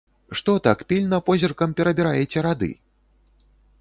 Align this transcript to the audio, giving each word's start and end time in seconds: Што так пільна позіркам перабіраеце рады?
Што 0.39 0.53
так 0.67 0.79
пільна 0.93 1.19
позіркам 1.29 1.75
перабіраеце 1.81 2.47
рады? 2.47 2.71